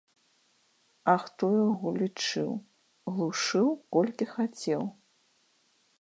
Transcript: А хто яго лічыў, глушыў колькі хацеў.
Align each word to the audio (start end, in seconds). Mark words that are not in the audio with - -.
А 1.13 1.13
хто 1.23 1.45
яго 1.67 1.93
лічыў, 2.01 2.49
глушыў 3.13 3.67
колькі 3.97 4.25
хацеў. 4.33 4.81